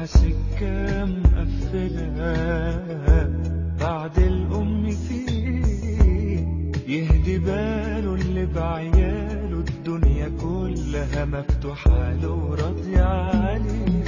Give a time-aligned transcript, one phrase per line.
[0.00, 2.14] صفحة سكة مقفلة
[3.80, 6.44] بعد الأم فيه
[6.88, 14.04] يهدي باله اللي بعياله الدنيا كلها مفتوحة له وراضية عليه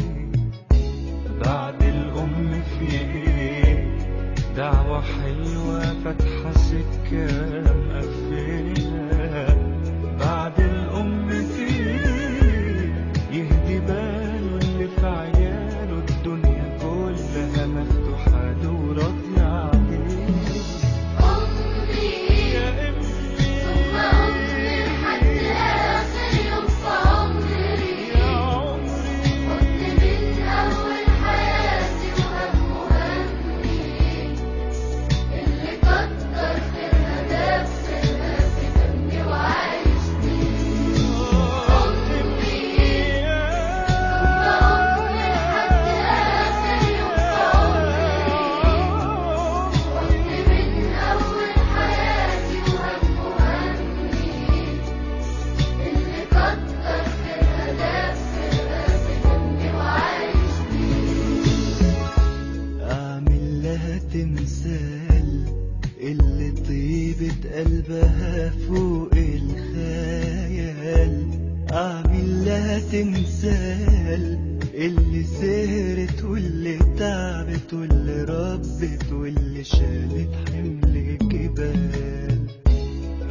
[1.44, 3.86] بعد الأم فيه
[4.56, 9.71] دعوة حلوة فاتحة سكة مقفلة
[72.92, 74.38] تمثال
[74.74, 82.38] اللي سهرت واللي تعبت واللي ربت واللي شالت حمل جبال.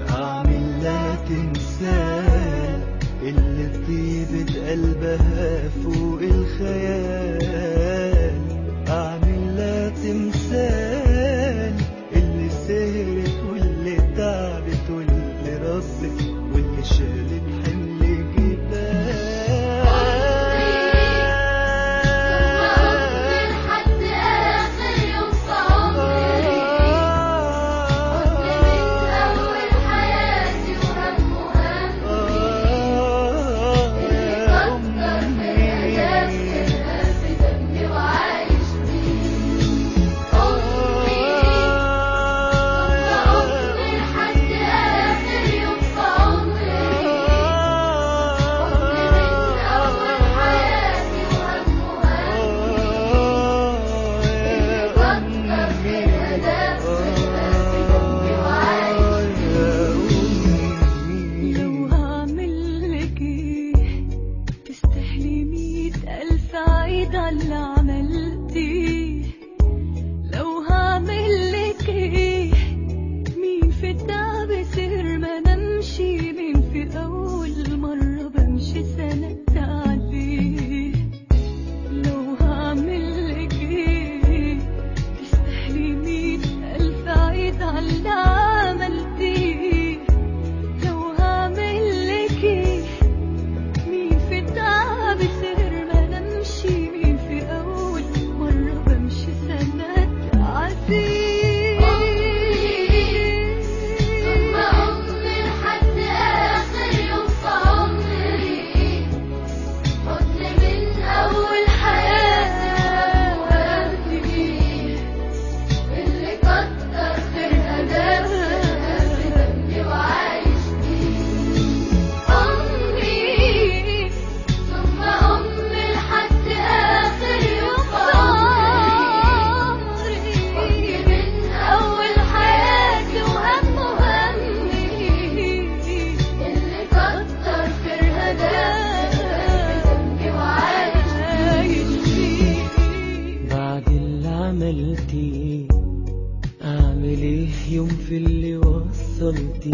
[0.09, 2.81] أعمل لا تمثال
[3.23, 7.90] اللي طيبة قلبها فوق الخيال.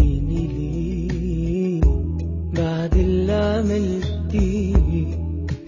[0.00, 1.80] الدين لي
[2.62, 4.76] بعد اللي عملتيه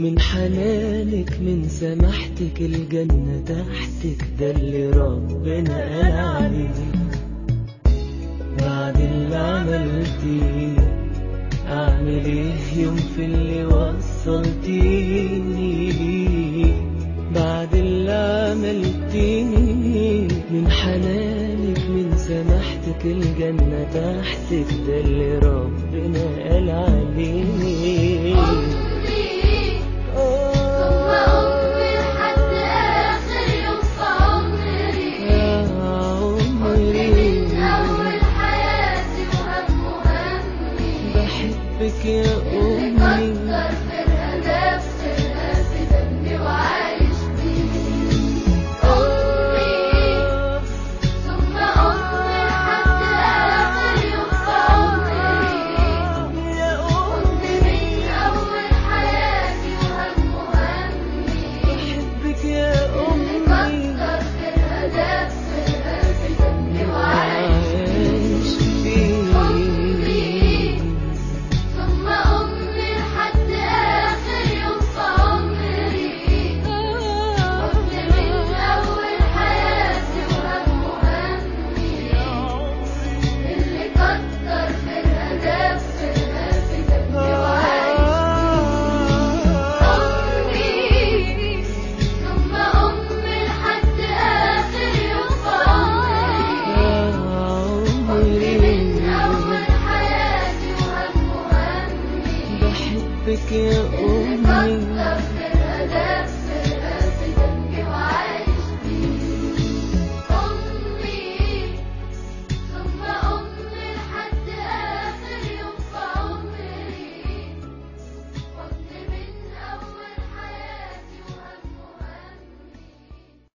[0.00, 6.92] من حنانك من سماحتك الجنة تحتك ده اللي ربنا قال عليه
[8.60, 10.90] بعد اللي عملتيه
[11.68, 15.12] أعمل إيه يوم في اللي وصلتيني
[17.34, 18.12] بعد اللي
[18.50, 21.29] عملتيني من حنانك
[23.04, 24.52] الجنة تحت
[24.86, 27.44] ده اللي ربنا قال عليه